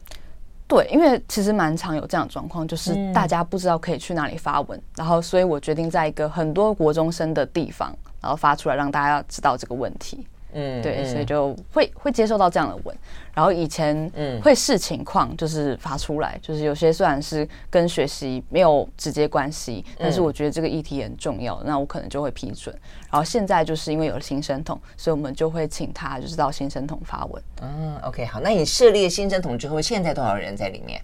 [0.67, 7.97] 对，因为其实蛮常有这样的状况，就是大家不知道可以去哪里发文，然后所以我决定在一个很多国中生的地方。
[8.21, 12.97] 然后发出来让大家知道这个问题，嗯，对，所以就会会接受到这样的文。
[13.35, 22.77] 然后以前嗯会视情况就是发出来，就是有些虽然是跟学习没有直接关系，但是我觉得这个议题很重要，那我可能就会批准。
[23.11, 27.43] 然后现在就是因为有了新生统，所以我们就会请他就是到新生统发文。
[27.63, 31.01] 嗯，OK，好，那你设立新生统之后，现在多少人在里面？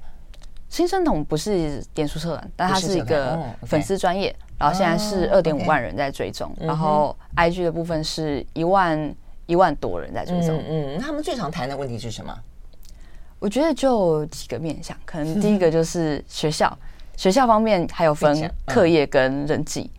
[0.69, 4.35] 新生统不是点书社团，但它是一个粉丝专页。
[4.59, 9.15] 然后现在是二点五万人在追踪，然后 IG 的部分是一万
[9.47, 10.63] 一万多人在追踪。
[10.69, 12.35] 嗯，那他们最常谈的问题是什么？
[13.41, 16.79] 我觉得就几个面向，可能第一个就是学校，
[17.17, 19.91] 学校方面还有分课业跟人际。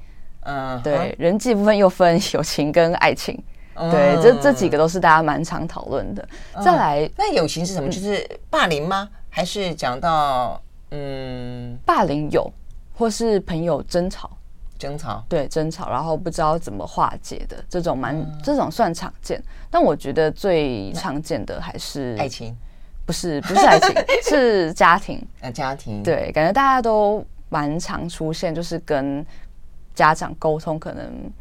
[0.41, 3.37] 嗯，对，人际部分又分友情跟爱情。
[3.75, 6.27] 对，这这几个都是大家蛮常讨论的。
[6.63, 7.89] 再来，那友情是什么？
[7.89, 9.09] 就是霸凌吗？
[9.29, 10.59] 还是讲到
[10.91, 12.49] 嗯，霸凌有，
[12.93, 14.29] 或是朋友争吵？
[14.77, 22.55] 争吵，对，争吵，然后不知道怎么化解的这种蛮，嗯、这种算常见，但我觉得最常见的还是爱情，
[23.05, 29.25] 不是不是爱情， 是家庭，呃，家庭，对，感觉大家都蛮常出现，就是跟
[29.93, 31.31] 家长沟通可能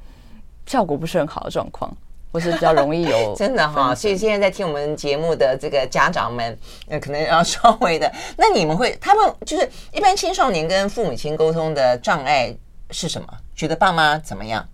[0.66, 1.94] 效果不是很好的状况，
[2.32, 6.56] 或是比较容易有 真的哈，所以现在在听我们节目的这个家长们，
[6.88, 12.54] 呃，可能要稍微的，那你们会，他们就是一般青少年跟父母亲沟通的障碍。
[12.94, 13.28] 是什么？
[13.54, 14.66] 觉得爸妈怎么样？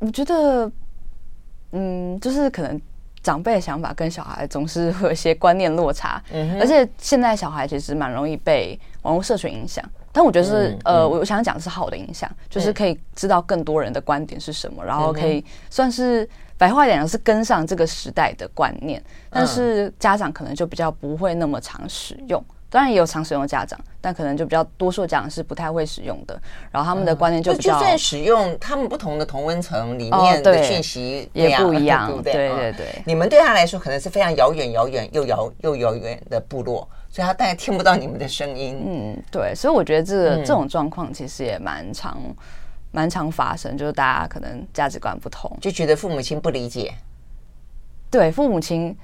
[0.00, 0.70] 我觉得，
[1.70, 2.80] 嗯，就是可能
[3.22, 9.88] 长辈的想法跟小孩总是会有一些观念落差，嗯，而且现在小孩其实蛮容易被网络社群影响。
[10.14, 19.02] 但我觉得是，嗯嗯、呃，我想讲的是好的影响，就是可以知道更多人的观点是什么，然后可以算是白话一点讲是跟上这个时代的观念。
[19.30, 22.44] 但是家长可能就比较不会那么常使用。
[22.72, 26.40] 当然也有常使用的家长，但可能就比较多数家长是不太会使用的。
[26.70, 33.02] 然后他们的观念就比较，就算使用，他们不同的同温层里面的讯息也不一样， 对对对。
[33.04, 38.82] 你们对他来说可能是非常遥远、遥远又遥又遥远的部落，所以他大概听不到你们的声音。
[38.82, 39.54] 嗯，对。
[39.54, 42.18] 所以我觉得这个这种状况其实也蛮常
[42.90, 46.94] 蛮常发生，就是大家可能价值观不同，就觉得父母亲不理解。
[48.10, 48.96] 对，父母亲。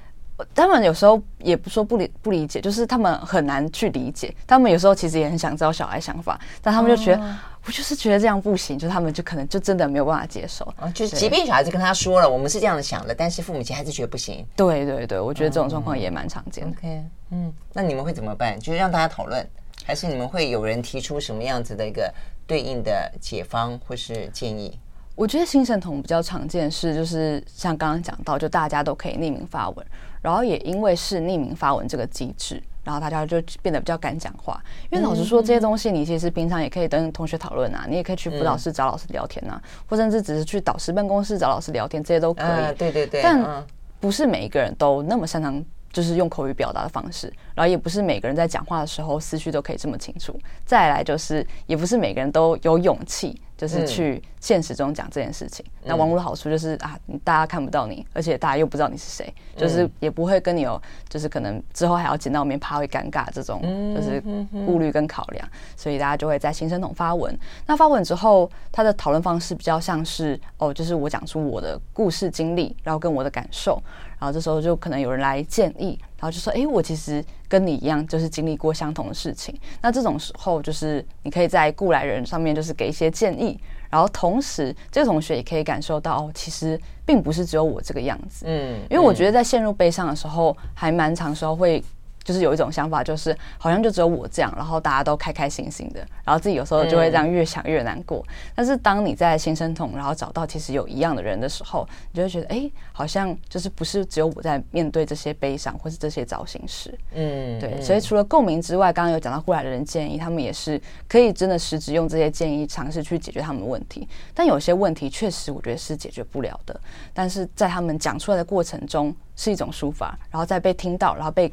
[0.53, 4.33] 他们有时候也不说不理不理解，就是他们很难去理解。
[4.47, 10.65] 他们有时候其实也很想知道小孩想法，但他们就觉得、哦、我就是觉得这样不行，就他们就可能就真的没有办法接受。
[10.77, 14.45] 啊，就是即便小孩子跟他说了，我们是这样想的，但是父母亲还是觉得不行。
[14.55, 16.77] 对对对，我觉得这种状况也蛮常见的。
[16.77, 18.59] OK，嗯，那你们会怎么办？
[18.59, 19.45] 就是让大家讨论，
[19.85, 22.13] 还是你们会有人提出什么样子的一个
[22.47, 24.79] 对应的解方或是建议？
[25.15, 29.85] 我觉得新神童比较常见是，就是像刚刚讲到，就大家都可以匿名发文。
[30.21, 34.61] 然后也因为是匿名发文这个机制，然后大家就变得比较敢讲话。
[34.89, 42.75] 因为老实说，这些东西你其实平常也可以跟同学讨论啊，你也可以去辅导室找老师聊天啊，或甚至只是去导师办公室找老师聊天，这些都可以。
[42.77, 43.21] 对对对。
[43.21, 43.65] 但
[43.99, 47.31] 不是每一个人都那么擅长，就是用口语表达的方式。
[47.55, 50.39] 然后也不是每个人在讲话的时候思绪都可以这么清楚。
[50.65, 53.41] 再来就是，也不是每个人都有勇气。
[53.59, 55.65] 就是去现实中讲这件事情。
[55.81, 63.61] 嗯、那网络的好处就是啊，大家看不到你，而且大家又不知道你是谁，嗯、就是也不会跟你有，就是可能之后还要见到面，怕会尴尬这种，
[63.93, 64.23] 就是
[64.65, 65.45] 顾虑跟考量。
[65.45, 67.37] 嗯、所以大家就会在新生统发文。
[67.65, 73.83] 那发文之后，他的讨论方式比较像是哦，就是我讲出我的故事经历，然后跟我的感受，
[74.19, 77.23] 然后这时候就可能有人来建议，然后就说，哎，我其实。
[77.49, 79.59] 跟你一样，就是经历过相同的事情。
[79.81, 83.59] 那这种时候，就是你可以在雇来人上面，就是给一些建议。
[83.89, 88.45] 然后同时，这个同学也可以感受到，哦，其实并不是只有我这个样子。
[88.47, 91.83] 嗯，因为我觉得在陷入悲伤的时候，还蛮长时候会。
[92.29, 98.23] 就是有一种想法，就是好像就只有我这样，然后大家都开开心心的，然后自己有时候就会这样越想越难过。
[98.27, 106.95] 嗯、但是当你在心生痛，然后找到其实有一样的人的时候，你就会觉得，哎，好像就是不是只有我在面对这些悲伤或是这些糟心事。
[107.15, 107.81] 嗯，对。
[107.81, 114.07] 所以除了共鸣之外，刚刚有讲到过来的人建议，他们也是可以真的实质用这些建议尝试去解决他们的问题。
[114.35, 116.79] 但有些问题确实我觉得是解决不了的，
[117.11, 121.51] 但是在他们讲出来的过程中是一种抒发，然后在被听到，然后被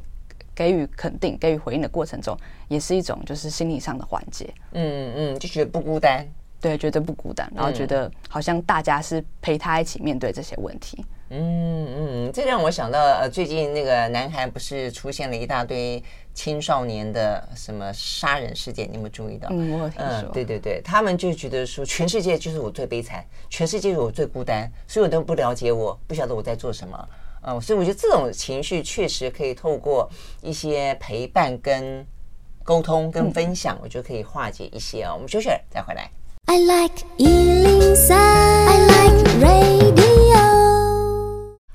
[0.56, 2.34] 给予肯定、给予回应的过程中，
[2.66, 4.52] 也是一种就是心理上的缓解。
[4.72, 6.26] 嗯嗯，就觉得不孤单，
[6.60, 11.04] 对，觉得不孤单，然后觉得好像大家是陪他一起面对这些问题。
[11.28, 11.88] 嗯
[12.28, 16.00] 嗯，这让我想到呃，最近那个南韩不是出现了一大堆
[16.32, 18.88] 青少年的什么杀人事件？
[18.88, 19.48] 你有没有注意到？
[19.50, 20.06] 嗯，我有听说。
[20.06, 27.08] 嗯，对对对，他们就觉得说，全世界就是我最悲惨，全世界就是我最孤单，所有人都不了解我，不晓得我在做什么。
[27.48, 30.10] 嗯，所以我觉得这种情绪确实可以透过
[30.42, 32.04] 一些陪伴、跟
[32.64, 35.12] 沟通、跟分享，我觉得可以化解一些哦。
[35.14, 36.10] 我们休息了再回来。
[36.46, 40.05] I like 103, I like radio。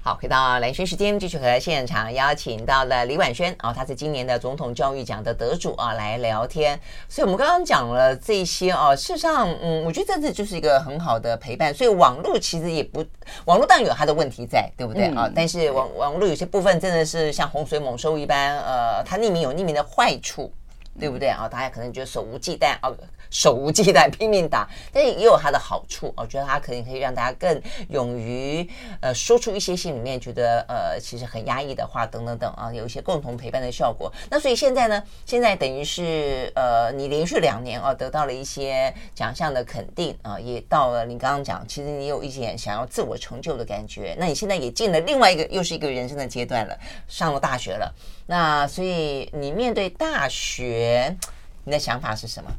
[0.04, 6.80] 好，回到蓝轩时间，继续和现场邀请到了李婉萱啊，她是今年的总统教育奖的得主啊，来聊天。
[7.08, 11.72] 所以，我们刚刚讲了这些啊，事实上，嗯，我觉得这次就是一个很好的陪伴。
[11.72, 13.06] 所以，网络其实也不，
[13.46, 15.32] 网络当然有它的问题在，对不对啊？
[15.36, 20.52] 但是网网络有些部分真的是像洪水猛兽一般，呃，它匿名有匿名的坏处，
[21.00, 21.48] 对不对啊？
[21.48, 22.92] 大家可能觉得手无忌惮啊。
[23.32, 26.14] 手无忌惮拼命打，但也有它的好处。
[26.16, 27.60] 我觉得它可能可以让大家更
[27.90, 28.70] 勇于
[29.00, 34.12] 呃说出一些心里面觉得呃其实很压抑的话等等等啊，有一些共同陪伴的效果。
[34.30, 44.14] 那所以现在呢，现在等于是呃你连续两年啊得到了一些奖项的肯定啊，也到了你刚刚讲，其实你有一点想要自我成就的感觉。
[44.20, 46.78] 那你现在也进了另外一个又是一个人生的阶段了，
[47.08, 47.90] 上了大学了。
[48.26, 51.16] 那所以你面对大学，
[51.64, 52.52] 你的想法是什么？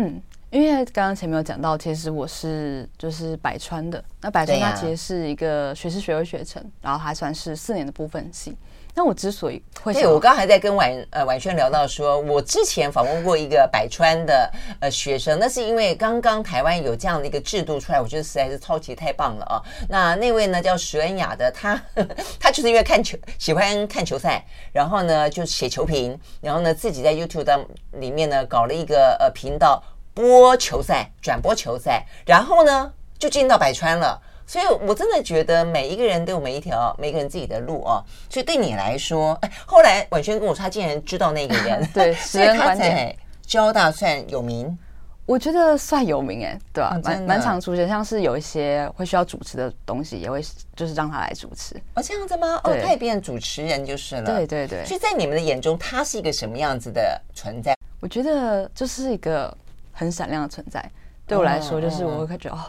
[0.00, 4.02] 嗯，因为刚刚前面有讲到，其实我是就是百川的。
[4.22, 8.56] 那百川它其实是一个学士学位学程，然后还算是四年的部分系。
[8.94, 19.62] 那我之所以会，对，我刚还在跟婉呃婉萱聊到说，我之前访问过一个百川的呃学生，那是因为刚刚台湾有这样的一个制度出来，我觉得实在是超级太棒了啊。
[19.88, 29.82] 那那位呢叫石恩雅的，他呵呵他就是因为看球喜欢看球赛，然后呢就写球评，然后呢自己在 YouTube 当里面呢搞了一个呃频道
[30.12, 34.20] 播球赛，转播球赛，然后呢就进到百川了。
[34.50, 38.02] 所以，我真的觉得每一个人都有每一条每个人自己的路哦。
[38.28, 43.14] 所以对你来说，哎，后来婉萱跟我说，他竟然知道那个人， 对， 所以他在
[43.46, 44.76] 交大算有名。
[45.24, 47.00] 我觉得算有名哎，对吧？
[47.04, 50.42] 蛮蛮常出现，像是有一些会需要主持的东西，也会
[50.74, 51.80] 就是让他来主持。
[51.94, 52.60] 哦，这样子吗？
[52.64, 54.24] 哦，他也变主持人就是了。
[54.24, 54.84] 对对对。
[54.84, 57.76] 所以在你们的眼中，他是一个什么样子的存在？
[58.00, 59.56] 我觉得就是一个
[59.92, 60.84] 很闪亮的存在。
[61.24, 62.64] 对我来说，就是我会觉得哦。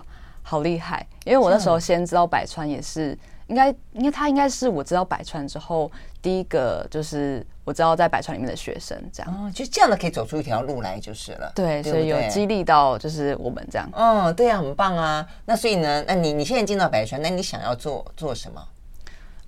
[0.52, 1.08] 好厉害！
[1.24, 5.89] 因为我那时候先知道百川也是应该，因为他应该是我知道百川之后
[6.22, 9.34] 第一个，就是我知道在百川里面的学生这样。
[9.34, 11.49] 哦，就这样的可以走出一条路来就是了。
[11.56, 13.89] 对，所以有激励到就是我们这样。
[13.93, 15.26] 嗯，对啊，很棒啊！
[15.45, 18.62] 那所以呢，那你你现在进到百川，那你想要做做什么？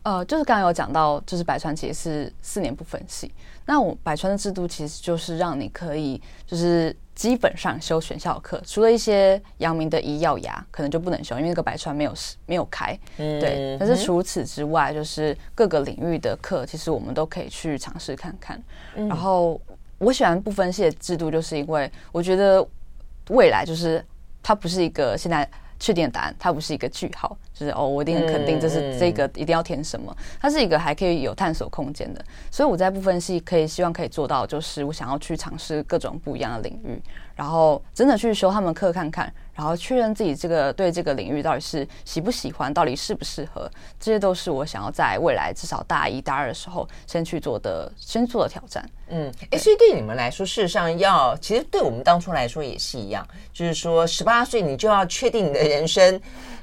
[0.04, 3.30] 呃，就是刚刚有讲到，就是百川其实是四年不分系。
[3.66, 6.96] 那我百川的制度其实就是让你可以就是。
[7.16, 12.14] 基本上修选校课，除了一些阳明的医药牙可能就不能修，因为那个白川没有
[12.46, 12.98] 没有开。
[13.18, 13.78] 嗯，对。
[13.80, 18.62] 但是除此之外，就是各个领域的课，其实我们都可以去尝试看看。
[18.96, 19.62] 嗯、然后
[20.00, 22.66] 我喜欢不分系的制度，就是因为我觉得
[23.30, 24.04] 未来就是
[24.42, 25.48] 它不是一个现在
[25.84, 32.24] 确定的答案，它不是一个句号，就是哦，我一定很肯定这是这个一定要填什么，它是一个还可以有探索空间的。
[32.50, 37.02] 所以我在部分系可以希望可以做到，就是我想要去尝试各种不一样的领域。
[37.36, 43.70] 然后真的去修他们课看看，然后确认自己这个对这个领域到底是喜不喜欢，到底适不适合，
[44.00, 48.88] 这些都是我想要在未来至少大一、大二的时候先去做的，先做的挑战。
[49.10, 56.20] 嗯，哎，所以对你们来说，事实上要，其实对我们当初来说也是一样，就是说十八岁你就要确定你的人生，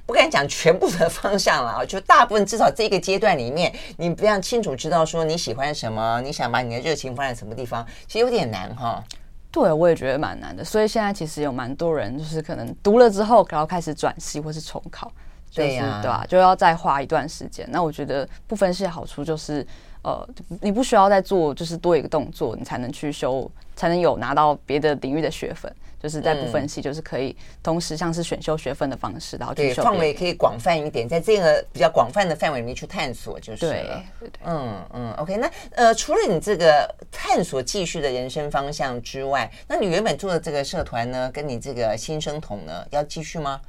[0.07, 9.05] 不敢讲全部的方向了啊，就大部分至少这个阶段里面，你非常清楚知道说你喜欢什么，你想把你的热情放在什么地方，其实有点难哈。
[9.53, 15.11] 对，我也觉得蛮难的，所以现在其实有蛮多人就是可能读了之后，然后开始转系或是重考，
[15.51, 16.25] 就是、对吧？
[16.29, 17.69] 就要再花一段时间。
[17.71, 19.67] 那我觉得不分系的好处就是，
[20.03, 20.29] 呃，
[20.61, 25.71] 你不需要再做就是多一个动作，你才能去修，才能有拿到别的领域的学分。
[26.03, 33.87] 就是在不分系，就是可以同时像是选修学分的方式，然后对范围可以广泛一点，在这个比较广泛的范围里面去探索，就是对，
[34.19, 43.61] 对对，嗯嗯，OK，那呃，除了你这个探索继续的人生方向之外，那你原本做的这个社团呢，跟你这个新生统呢，要继续吗？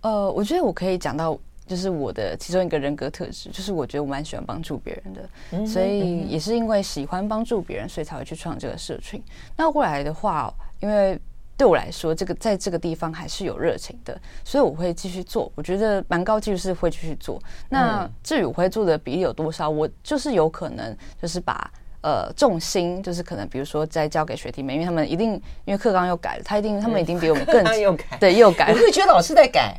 [0.00, 1.38] 呃，我觉得我可以讲到。
[1.68, 9.22] 就是我的其中一个人格特质，就是我觉得我蛮喜欢帮助别人的，嗯、所以也是因为喜欢帮助别人，所以才会去创这个社群。
[9.54, 11.20] 那后来的话，因为
[11.56, 15.52] 对我来说，这个在这个地方还是有热情的，所以我会继续做。
[15.54, 17.40] 我觉得蛮高技术是会继续做。
[17.68, 25.32] 那至于我会做的比例有多少，我就是有可能就是把呃重心，就是可能比如说再交给学弟妹，因为他们一定
[25.64, 29.78] 因为课纲又改了，他一定他们一定比我们更 又改对又改，我会觉得老师在改。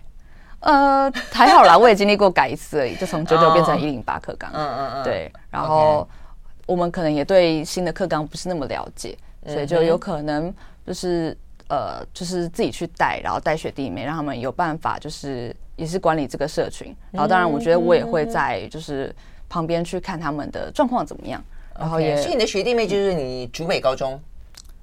[0.62, 4.51] 呃，还好啦，我也经历过改一次而已，就从九九变成一零八课纲。
[4.53, 5.32] 嗯嗯嗯，对。
[5.49, 6.07] 然后
[6.66, 10.53] 我们可能也对新的课纲不是那么了解，所以就有可能
[10.86, 11.36] 就是
[11.70, 16.95] 呃，就是自己去带，然后带学弟妹，让他们有办法，就是也是管理这个社群。
[17.12, 19.16] 然后当然，我觉得我也会在就是
[19.47, 21.41] 旁边去看他们的状况怎么样。
[21.80, 24.20] 然后也，所以你的学弟妹就是你竹北高中。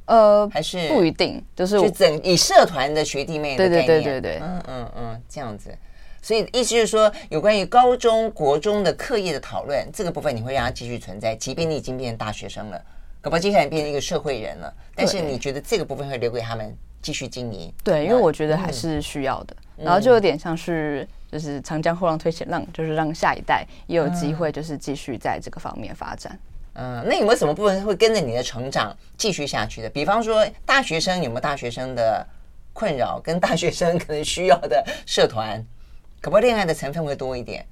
[0.07, 5.77] 呃，还是不一定，就是就整以社团的学弟妹的概念，对对对对对，嗯嗯嗯，这样子。
[6.23, 12.83] 所以意思就是说，有关于高中国中的课业的讨论，这个部分你会让它继续存在，即便你已经变成大学生了，
[13.21, 17.73] 搞不好接下来变成一个社会人了，但是你觉得这个部分会留给他们继续经营？
[17.85, 19.57] 对，因为我觉得还是需要的。
[19.77, 26.33] 然后就有点像是，就是长江后浪推前浪，就是让下一代也有机会，就是继续在这个方面发展。
[26.33, 29.89] 嗯，那有没有什么部分会跟着你的成长继续下去的？
[29.89, 32.27] 比方说，大学生有没有大学生的
[32.73, 35.65] 困扰，跟大学生可能需要的社团，
[36.21, 37.65] 可不可以恋爱的成分会多一点？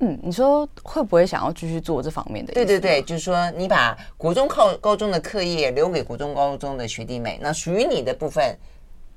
[0.00, 2.52] 嗯，你说会不会想要继续做这方面的？
[2.52, 8.56] 对对对，就是说你把国中靠高中的课业留给国中高中的学弟妹，那属于你的部分，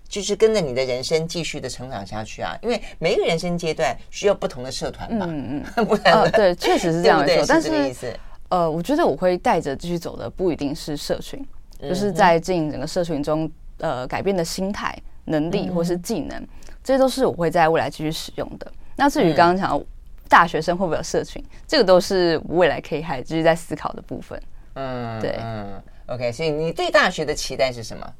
[0.08, 2.56] 就是跟着你的人生继续的成长下去啊。
[2.62, 5.26] 因为每一个人生阶段需要不同的社团吧？
[5.28, 8.14] 嗯嗯， 不然、呃、对，确实是这样 对，但是这个意思。
[8.50, 11.46] 呃，我觉得我会带着继续走的不一定是社群，
[11.82, 16.48] 就是在经营整个社群中，呃，改变的心态、能力或是技能，
[16.82, 18.72] 这些都是我会在未来继续使用的。
[18.96, 19.84] 那至于刚刚讲
[20.30, 24.42] 大学生会不会有社群，这个都是未来可以还继续在思考的部分。
[24.76, 28.14] 嗯，对，嗯，OK，所以你对大学的期待是什么？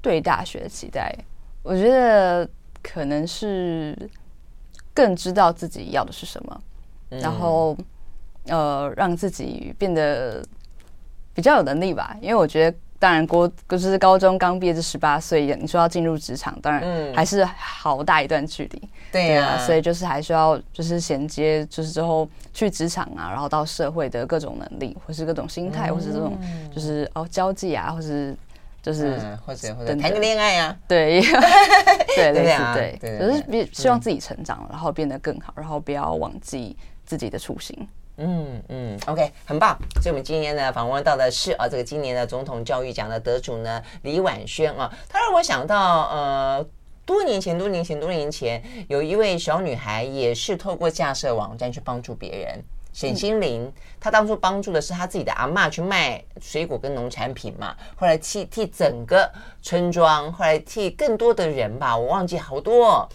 [0.00, 1.12] 对大学的期待，
[1.64, 2.48] 我觉得
[2.80, 4.08] 可能是
[4.94, 6.62] 更知道自己要的是什么，
[7.08, 7.76] 然后。
[8.46, 10.44] 呃，让自己变得
[11.32, 18.82] 比较有能力吧，因为我觉得，当然，国就是高中刚毕业，这十八岁，你说要进入职场，当然还是好大一段距离。
[19.12, 26.38] 对呀，所以就是还需要就是衔接，就是之后去职场啊，然后到社会的各种能力，或是各种心态，或是这种
[26.74, 28.34] 就是哦交际啊，或是
[28.82, 31.20] 就是或者或者谈个恋爱啊，对，
[32.16, 32.98] 对对对。
[33.00, 37.76] 对，就是比希望自己成长，然后变得更好，然后不要忘记自己的初心。
[38.16, 39.76] 嗯嗯，OK，很棒。
[40.00, 46.66] 所以，我们今天呢，访问到的是啊，这个今年的总统教育奖的得主呢，李婉萱啊，她让我想到，呃，
[47.04, 52.62] 多年前，多年前，多年前，有一位小女孩也是透过架设网站去帮助别人。
[52.92, 59.28] 沈心凌，她当初帮助的是她自己的阿嬷去卖水果跟农产品嘛，后来替替整个
[59.60, 63.08] 村庄，后来替更多的人吧，我忘记好多。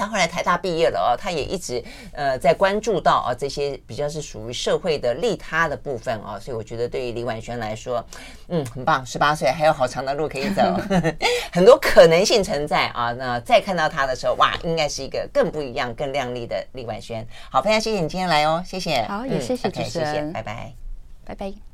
[0.00, 1.82] 他后来台大毕业了哦，他也一直
[2.12, 8.04] 呃在关注到啊这些比较是属于社会的利他的部分啊，所以我觉得对于李婉萱来说，
[8.48, 10.62] 嗯，很棒，十八岁还有好长的路可以走，
[11.52, 13.12] 很多可能性存在啊。
[13.12, 17.26] 那再看到他的时候，哇，应该是一个更不一样、更亮丽的李婉萱。
[17.50, 20.72] 好，非常谢谢你今天来哦，谢谢，好，也谢谢主持人，嗯 okay, 谢谢，拜拜，
[21.26, 21.60] 拜拜。